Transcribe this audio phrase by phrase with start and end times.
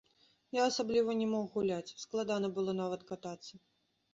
[0.59, 3.53] Я асабліва не мог гуляць, складана было нават катацца.